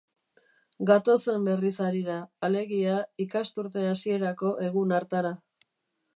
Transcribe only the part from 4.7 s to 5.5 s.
egun hartara.